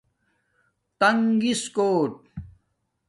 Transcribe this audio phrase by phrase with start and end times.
[0.99, 2.13] تنگس کݸٹ